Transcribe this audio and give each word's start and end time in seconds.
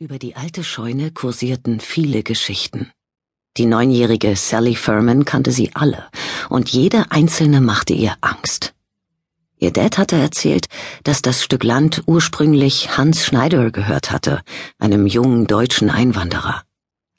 Über 0.00 0.20
die 0.20 0.36
alte 0.36 0.62
Scheune 0.62 1.10
kursierten 1.10 1.80
viele 1.80 2.22
Geschichten. 2.22 2.92
Die 3.56 3.66
neunjährige 3.66 4.36
Sally 4.36 4.76
Furman 4.76 5.24
kannte 5.24 5.50
sie 5.50 5.72
alle, 5.74 6.06
und 6.48 6.68
jede 6.68 7.10
einzelne 7.10 7.60
machte 7.60 7.94
ihr 7.94 8.14
Angst. 8.20 8.74
Ihr 9.56 9.72
Dad 9.72 9.98
hatte 9.98 10.14
erzählt, 10.14 10.68
dass 11.02 11.20
das 11.20 11.42
Stück 11.42 11.64
Land 11.64 12.04
ursprünglich 12.06 12.96
Hans 12.96 13.24
Schneider 13.24 13.72
gehört 13.72 14.12
hatte, 14.12 14.42
einem 14.78 15.08
jungen 15.08 15.48
deutschen 15.48 15.90
Einwanderer. 15.90 16.62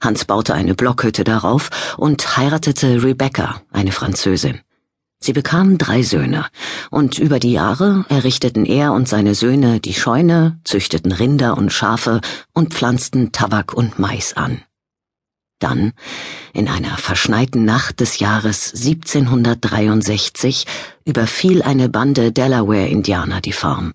Hans 0.02 0.24
baute 0.24 0.54
eine 0.54 0.74
Blockhütte 0.74 1.26
darauf 1.26 1.98
und 1.98 2.38
heiratete 2.38 3.04
Rebecca, 3.04 3.62
eine 3.74 3.92
Französin. 3.92 4.62
Sie 5.22 5.34
bekamen 5.34 5.78
drei 5.78 6.02
Söhne, 6.02 6.46
und 6.92 7.20
über 7.20 7.40
die 7.40 7.52
Jahre 7.52 8.06
errichteten 8.08 8.66
er 8.66 8.94
und 8.94 9.10
seine 9.10 9.36
Söhne 9.36 9.82
die 9.82 9.94
Scheune, 9.94 10.60
züchteten 10.64 11.12
Rinder 11.12 11.58
und 11.58 11.74
Schafe 11.74 12.22
und 12.54 12.74
pflanzten 12.74 13.34
Tabak 13.34 13.74
und 13.74 14.00
Mais 14.00 14.34
an. 14.38 14.62
Dann, 15.60 15.92
in 16.54 16.70
einer 16.70 16.96
verschneiten 16.98 17.66
Nacht 17.66 18.00
des 18.00 18.20
Jahres 18.20 18.74
1763, 18.74 20.66
überfiel 21.04 21.64
eine 21.64 21.90
Bande 21.90 22.32
Delaware-Indianer 22.32 23.42
die 23.42 23.52
Farm. 23.52 23.94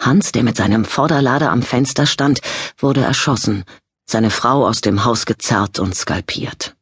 Hans, 0.00 0.32
der 0.32 0.42
mit 0.42 0.56
seinem 0.56 0.84
Vorderlader 0.84 1.52
am 1.52 1.62
Fenster 1.62 2.06
stand, 2.06 2.40
wurde 2.76 3.02
erschossen, 3.02 3.64
seine 4.04 4.30
Frau 4.30 4.66
aus 4.66 4.80
dem 4.80 5.04
Haus 5.04 5.26
gezerrt 5.26 5.78
und 5.78 5.94
skalpiert. 5.94 6.73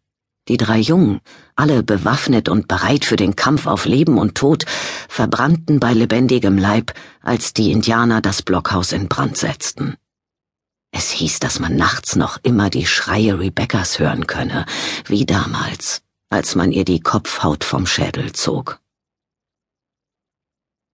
Die 0.52 0.58
drei 0.58 0.80
Jungen, 0.80 1.22
alle 1.56 1.82
bewaffnet 1.82 2.50
und 2.50 2.68
bereit 2.68 3.06
für 3.06 3.16
den 3.16 3.36
Kampf 3.36 3.66
auf 3.66 3.86
Leben 3.86 4.18
und 4.18 4.34
Tod, 4.34 4.66
verbrannten 5.08 5.80
bei 5.80 5.94
lebendigem 5.94 6.58
Leib, 6.58 6.92
als 7.22 7.54
die 7.54 7.72
Indianer 7.72 8.20
das 8.20 8.42
Blockhaus 8.42 8.92
in 8.92 9.08
Brand 9.08 9.38
setzten. 9.38 9.96
Es 10.90 11.10
hieß, 11.10 11.40
dass 11.40 11.58
man 11.58 11.74
nachts 11.74 12.16
noch 12.16 12.36
immer 12.42 12.68
die 12.68 12.84
Schreie 12.84 13.38
Rebekkas 13.38 13.98
hören 13.98 14.26
könne, 14.26 14.66
wie 15.06 15.24
damals, 15.24 16.02
als 16.28 16.54
man 16.54 16.70
ihr 16.70 16.84
die 16.84 17.00
Kopfhaut 17.00 17.64
vom 17.64 17.86
Schädel 17.86 18.32
zog. 18.32 18.78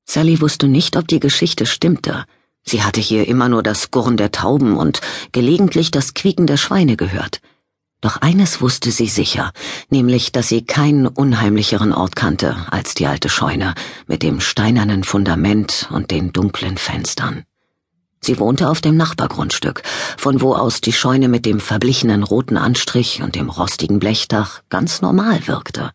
Sally 0.05 0.41
wusste 0.41 0.69
nicht, 0.69 0.97
ob 0.97 1.09
die 1.09 1.19
Geschichte 1.19 1.67
stimmte. 1.67 2.27
Sie 2.63 2.85
hatte 2.85 3.01
hier 3.01 3.27
immer 3.27 3.49
nur 3.49 3.65
das 3.65 3.91
Gurren 3.91 4.17
der 4.17 4.31
Tauben 4.31 4.77
und 4.77 5.01
gelegentlich 5.33 5.91
das 5.91 6.15
Quieken 6.15 6.47
der 6.47 6.59
Schweine 6.59 6.97
gehört. 6.97 7.41
Doch 8.01 8.19
eines 8.19 8.61
wusste 8.61 8.93
sie 8.93 9.09
sicher, 9.09 9.53
nämlich, 9.91 10.31
dass 10.31 10.49
sie 10.49 10.65
keinen 10.65 11.09
unheimlicheren 11.09 11.93
Ort 11.93 12.15
kannte 12.15 12.57
als 12.71 12.95
die 12.95 13.09
alte 13.09 13.29
Scheune 13.29 13.75
mit 14.07 14.23
dem 14.23 14.41
steinernen 14.41 15.03
Fundament 15.03 15.89
und 15.91 16.13
den 16.13 16.33
dunklen 16.33 16.79
Fenstern. 16.79 17.45
Sie 18.21 18.39
wohnte 18.39 18.69
auf 18.69 18.81
dem 18.81 18.97
Nachbargrundstück, 18.97 19.83
von 20.17 20.41
wo 20.41 20.55
aus 20.55 20.81
die 20.81 20.93
Scheune 20.93 21.29
mit 21.29 21.45
dem 21.45 21.59
verblichenen 21.59 22.23
roten 22.23 22.57
Anstrich 22.57 23.23
und 23.23 23.35
dem 23.35 23.49
rostigen 23.49 23.99
Blechdach 23.99 24.63
ganz 24.69 25.03
normal 25.03 25.47
wirkte. 25.49 25.91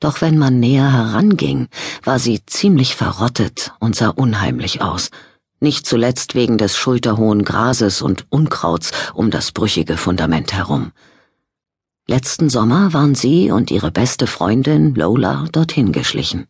Doch 0.00 0.20
wenn 0.20 0.38
man 0.38 0.60
näher 0.60 0.90
heranging, 0.90 1.68
war 2.02 2.18
sie 2.18 2.44
ziemlich 2.46 2.96
verrottet 2.96 3.72
und 3.78 3.94
sah 3.94 4.08
unheimlich 4.08 4.82
aus, 4.82 5.10
nicht 5.60 5.86
zuletzt 5.86 6.34
wegen 6.34 6.58
des 6.58 6.76
schulterhohen 6.76 7.44
Grases 7.44 8.02
und 8.02 8.26
Unkrauts 8.30 8.92
um 9.14 9.30
das 9.30 9.52
brüchige 9.52 9.96
Fundament 9.96 10.52
herum. 10.52 10.92
Letzten 12.08 12.48
Sommer 12.48 12.92
waren 12.92 13.16
sie 13.16 13.50
und 13.50 13.72
ihre 13.72 13.90
beste 13.90 14.28
Freundin 14.28 14.94
Lola 14.94 15.46
dorthin 15.50 15.90
geschlichen. 15.90 16.46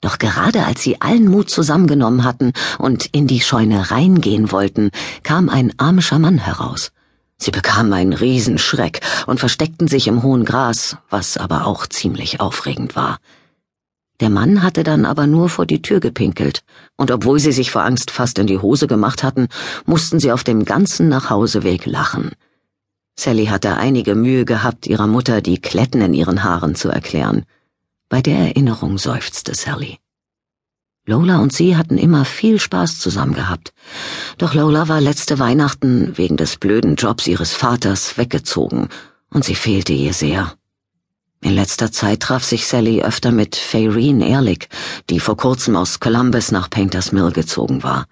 Doch 0.00 0.16
gerade 0.16 0.64
als 0.64 0.82
sie 0.82 1.02
allen 1.02 1.26
Mut 1.26 1.50
zusammengenommen 1.50 2.24
hatten 2.24 2.52
und 2.78 3.10
in 3.12 3.26
die 3.26 3.42
Scheune 3.42 3.90
reingehen 3.90 4.50
wollten, 4.50 4.90
kam 5.22 5.50
ein 5.50 5.74
amischer 5.76 6.18
Mann 6.18 6.38
heraus. 6.38 6.90
Sie 7.36 7.50
bekamen 7.50 7.92
einen 7.92 8.14
Riesenschreck 8.14 9.02
und 9.26 9.40
versteckten 9.40 9.88
sich 9.88 10.06
im 10.06 10.22
hohen 10.22 10.46
Gras, 10.46 10.96
was 11.10 11.36
aber 11.36 11.66
auch 11.66 11.86
ziemlich 11.86 12.40
aufregend 12.40 12.96
war. 12.96 13.18
Der 14.20 14.30
Mann 14.30 14.62
hatte 14.62 14.84
dann 14.84 15.04
aber 15.04 15.26
nur 15.26 15.50
vor 15.50 15.66
die 15.66 15.82
Tür 15.82 16.00
gepinkelt, 16.00 16.62
und 16.96 17.10
obwohl 17.10 17.40
sie 17.40 17.52
sich 17.52 17.70
vor 17.70 17.84
Angst 17.84 18.10
fast 18.10 18.38
in 18.38 18.46
die 18.46 18.58
Hose 18.58 18.86
gemacht 18.86 19.22
hatten, 19.22 19.48
mussten 19.84 20.18
sie 20.18 20.32
auf 20.32 20.44
dem 20.44 20.64
ganzen 20.64 21.10
Nachhauseweg 21.10 21.84
lachen. 21.84 22.30
Sally 23.16 23.46
hatte 23.46 23.76
einige 23.76 24.14
Mühe 24.14 24.44
gehabt, 24.44 24.86
ihrer 24.86 25.06
Mutter 25.06 25.40
die 25.40 25.60
Kletten 25.60 26.00
in 26.00 26.14
ihren 26.14 26.42
Haaren 26.42 26.74
zu 26.74 26.88
erklären. 26.88 27.44
Bei 28.08 28.20
der 28.20 28.38
Erinnerung 28.38 28.98
seufzte 28.98 29.54
Sally. 29.54 29.98
Lola 31.06 31.38
und 31.38 31.52
sie 31.52 31.76
hatten 31.76 31.98
immer 31.98 32.24
viel 32.24 32.58
Spaß 32.58 32.98
zusammen 32.98 33.34
gehabt. 33.34 33.74
Doch 34.38 34.54
Lola 34.54 34.88
war 34.88 35.00
letzte 35.00 35.38
Weihnachten 35.38 36.16
wegen 36.16 36.36
des 36.36 36.56
blöden 36.56 36.96
Jobs 36.96 37.26
ihres 37.26 37.52
Vaters 37.52 38.16
weggezogen 38.16 38.88
und 39.30 39.44
sie 39.44 39.54
fehlte 39.54 39.92
ihr 39.92 40.14
sehr. 40.14 40.54
In 41.42 41.54
letzter 41.54 41.92
Zeit 41.92 42.20
traf 42.20 42.42
sich 42.42 42.66
Sally 42.66 43.02
öfter 43.02 43.32
mit 43.32 43.54
Fayreen 43.54 44.22
Ehrlich, 44.22 44.70
die 45.10 45.20
vor 45.20 45.36
kurzem 45.36 45.76
aus 45.76 46.00
Columbus 46.00 46.50
nach 46.52 46.70
Painters 46.70 47.12
Mill 47.12 47.32
gezogen 47.32 47.82
war. 47.82 48.06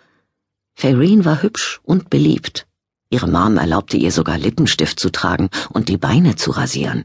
Fayreen 0.74 1.24
war 1.24 1.42
hübsch 1.42 1.80
und 1.82 2.10
beliebt. 2.10 2.66
Ihre 3.12 3.28
Mom 3.28 3.58
erlaubte 3.58 3.98
ihr 3.98 4.10
sogar 4.10 4.38
Lippenstift 4.38 4.98
zu 4.98 5.10
tragen 5.10 5.50
und 5.68 5.90
die 5.90 5.98
Beine 5.98 6.34
zu 6.36 6.50
rasieren 6.50 7.04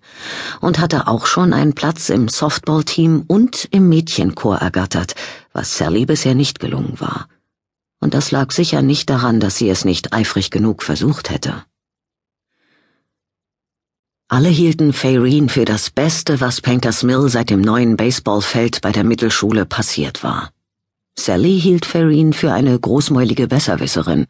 und 0.62 0.80
hatte 0.80 1.08
auch 1.08 1.26
schon 1.26 1.52
einen 1.52 1.74
Platz 1.74 2.08
im 2.08 2.30
Softballteam 2.30 3.26
und 3.28 3.68
im 3.72 3.90
Mädchenchor 3.90 4.56
ergattert, 4.56 5.16
was 5.52 5.78
Sally 5.78 6.06
bisher 6.06 6.34
nicht 6.34 6.62
gelungen 6.62 6.94
war. 7.00 7.28
Und 8.00 8.14
das 8.14 8.32
lag 8.32 8.54
sicher 8.54 8.82
nicht 8.82 9.10
daran, 9.10 9.42
dass 9.42 9.58
sie 9.58 9.70
es 9.70 9.84
nicht 9.84 10.14
eifrig 10.14 10.50
genug 10.50 10.82
versucht 10.82 11.30
hätte. 11.30 11.66
Alle 14.30 14.50
hielten 14.50 14.94
Fayreen 14.94 15.50
für 15.50 15.66
das 15.66 15.90
Beste, 15.90 16.40
was 16.40 16.62
Painters 16.62 17.04
Mill 17.04 17.28
seit 17.28 17.50
dem 17.50 17.60
neuen 17.60 17.98
Baseballfeld 17.98 18.80
bei 18.80 18.94
der 18.94 19.04
Mittelschule 19.04 19.66
passiert 19.66 20.24
war. 20.24 20.52
Sally 21.20 21.60
hielt 21.60 21.86
Farine 21.86 22.34
für 22.34 22.54
eine 22.54 22.80
großmäulige 22.80 23.48
Besserwisserin, 23.48 24.28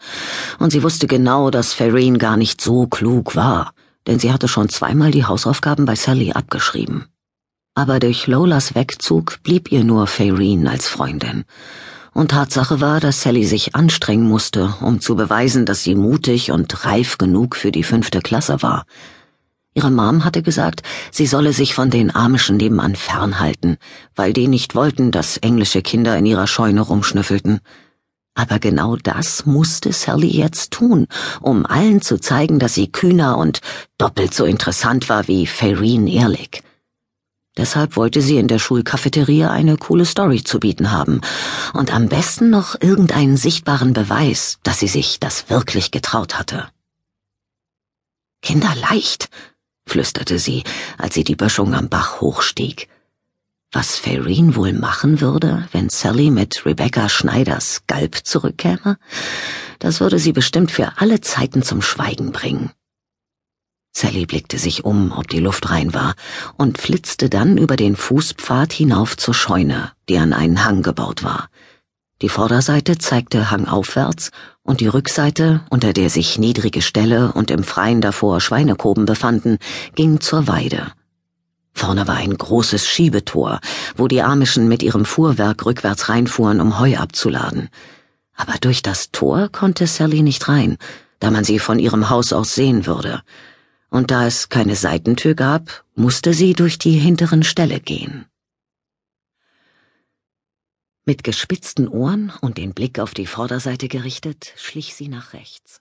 und 0.59 0.71
sie 0.71 0.83
wusste 0.83 1.07
genau, 1.07 1.51
dass 1.51 1.73
Farine 1.73 2.17
gar 2.17 2.37
nicht 2.37 2.61
so 2.61 2.87
klug 2.87 3.35
war, 3.35 3.73
denn 4.07 4.19
sie 4.19 4.31
hatte 4.31 4.47
schon 4.47 4.69
zweimal 4.69 5.11
die 5.11 5.25
Hausaufgaben 5.25 5.85
bei 5.85 5.95
Sally 5.95 6.31
abgeschrieben. 6.31 7.05
Aber 7.75 7.99
durch 7.99 8.25
Lolas 8.25 8.73
Wegzug 8.73 9.43
blieb 9.43 9.71
ihr 9.71 9.83
nur 9.83 10.07
Farine 10.07 10.71
als 10.71 10.87
Freundin. 10.87 11.43
Und 12.13 12.31
Tatsache 12.31 12.81
war, 12.81 12.99
dass 12.99 13.21
Sally 13.21 13.45
sich 13.45 13.75
anstrengen 13.75 14.27
musste, 14.27 14.73
um 14.81 15.01
zu 15.01 15.15
beweisen, 15.15 15.65
dass 15.65 15.83
sie 15.83 15.93
mutig 15.93 16.51
und 16.51 16.85
reif 16.85 17.19
genug 17.19 17.55
für 17.55 17.71
die 17.71 17.83
fünfte 17.83 18.21
Klasse 18.21 18.61
war– 18.63 18.85
Ihre 19.77 19.91
Mom 19.91 20.25
hatte 20.25 20.41
gesagt, 20.41 20.81
sie 21.11 21.27
solle 21.27 21.53
sich 21.53 21.75
von 21.75 21.91
den 21.91 22.13
Amischen 22.15 22.57
nebenan 22.57 22.95
fernhalten, 22.95 23.77
weil 24.15 24.33
die 24.33 24.47
nicht 24.47 24.73
wollten, 24.73 25.11
dass 25.11 25.37
englische 25.37 25.83
Kinder 25.83 26.17
in 26.17 26.25
ihrer 26.25 26.47
Scheune 26.47 26.81
rumschnüffelten. 26.81 27.59
Aber 28.33 28.57
genau 28.57 28.95
das 28.95 29.45
musste 29.45 29.93
Sally 29.93 30.35
jetzt 30.35 30.71
tun, 30.71 31.05
um 31.41 31.63
allen 31.67 32.01
zu 32.01 32.19
zeigen, 32.19 32.57
dass 32.57 32.73
sie 32.73 32.91
kühner 32.91 33.37
und 33.37 33.61
doppelt 33.99 34.33
so 34.33 34.45
interessant 34.45 35.09
war 35.09 35.27
wie 35.27 35.45
Fayreen 35.45 36.07
Ehrlich. 36.07 36.63
Deshalb 37.55 37.97
wollte 37.97 38.23
sie 38.23 38.37
in 38.37 38.47
der 38.47 38.57
Schulcafeteria 38.57 39.51
eine 39.51 39.77
coole 39.77 40.05
Story 40.05 40.43
zu 40.43 40.59
bieten 40.59 40.89
haben 40.89 41.21
und 41.73 41.93
am 41.93 42.07
besten 42.07 42.49
noch 42.49 42.81
irgendeinen 42.81 43.37
sichtbaren 43.37 43.93
Beweis, 43.93 44.57
dass 44.63 44.79
sie 44.79 44.87
sich 44.87 45.19
das 45.19 45.51
wirklich 45.51 45.91
getraut 45.91 46.39
hatte. 46.39 46.67
Kinderleicht, 48.41 49.29
flüsterte 49.87 50.39
sie, 50.39 50.63
als 50.97 51.15
sie 51.15 51.23
die 51.23 51.35
Böschung 51.35 51.73
am 51.73 51.89
Bach 51.89 52.21
hochstieg. 52.21 52.87
Was 53.71 53.97
Faireen 53.97 54.55
wohl 54.55 54.73
machen 54.73 55.19
würde, 55.19 55.67
wenn 55.71 55.89
Sally 55.89 56.31
mit 56.31 56.65
Rebecca 56.65 57.09
Schneiders 57.09 57.83
Galb 57.87 58.15
zurückkäme? 58.23 58.97
Das 59.79 59.99
würde 59.99 60.19
sie 60.19 60.31
bestimmt 60.31 60.71
für 60.71 60.93
alle 60.97 61.19
Zeiten 61.21 61.63
zum 61.63 61.81
Schweigen 61.81 62.31
bringen. 62.31 62.71
Sally 63.91 64.25
blickte 64.25 64.57
sich 64.57 64.85
um, 64.85 65.11
ob 65.11 65.27
die 65.27 65.39
Luft 65.39 65.69
rein 65.69 65.93
war, 65.93 66.13
und 66.55 66.77
flitzte 66.77 67.29
dann 67.29 67.57
über 67.57 67.75
den 67.75 67.95
Fußpfad 67.95 68.71
hinauf 68.71 69.17
zur 69.17 69.33
Scheune, 69.33 69.91
die 70.07 70.17
an 70.17 70.33
einen 70.33 70.63
Hang 70.63 70.83
gebaut 70.83 71.23
war. 71.23 71.49
Die 72.21 72.29
Vorderseite 72.29 72.97
zeigte 72.97 73.51
hangaufwärts 73.51 74.31
und 74.63 74.81
die 74.81 74.87
Rückseite, 74.87 75.61
unter 75.69 75.93
der 75.93 76.09
sich 76.09 76.39
niedrige 76.39 76.81
Ställe 76.81 77.31
und 77.31 77.51
im 77.51 77.63
Freien 77.63 78.01
davor 78.01 78.41
Schweinekoben 78.41 79.05
befanden, 79.05 79.59
ging 79.93 80.19
zur 80.19 80.47
Weide. 80.47 80.93
Vorne 81.73 82.07
war 82.07 82.15
ein 82.15 82.35
großes 82.35 82.87
Schiebetor, 82.87 83.59
wo 83.95 84.07
die 84.07 84.23
Amischen 84.23 84.67
mit 84.67 84.81
ihrem 84.81 85.05
Fuhrwerk 85.05 85.63
rückwärts 85.63 86.09
reinfuhren, 86.09 86.59
um 86.59 86.79
Heu 86.79 86.97
abzuladen. 86.97 87.69
Aber 88.35 88.53
durch 88.59 88.81
das 88.81 89.11
Tor 89.11 89.49
konnte 89.49 89.85
Sally 89.85 90.23
nicht 90.23 90.47
rein, 90.47 90.77
da 91.19 91.29
man 91.29 91.43
sie 91.43 91.59
von 91.59 91.77
ihrem 91.77 92.09
Haus 92.09 92.33
aus 92.33 92.55
sehen 92.55 92.87
würde. 92.87 93.21
Und 93.91 94.09
da 94.09 94.25
es 94.25 94.49
keine 94.49 94.75
Seitentür 94.75 95.35
gab, 95.35 95.83
musste 95.93 96.33
sie 96.33 96.53
durch 96.53 96.79
die 96.79 96.97
hinteren 96.97 97.43
Ställe 97.43 97.79
gehen. 97.79 98.25
Mit 101.09 101.23
gespitzten 101.23 101.87
Ohren 101.87 102.33
und 102.41 102.57
den 102.57 102.73
Blick 102.73 102.99
auf 102.99 103.13
die 103.13 103.27
Vorderseite 103.27 103.87
gerichtet, 103.87 104.51
schlich 104.57 104.93
sie 104.93 105.07
nach 105.07 105.31
rechts. 105.31 105.79